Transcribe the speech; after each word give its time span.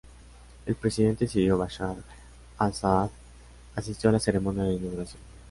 El 0.65 0.73
presidente 0.73 1.27
sirio 1.27 1.59
Bashar 1.59 1.95
al-Assad 2.57 3.11
asistió 3.75 4.09
a 4.09 4.13
la 4.13 4.19
ceremonia 4.19 4.63
de 4.63 4.73
inauguración. 4.73 5.21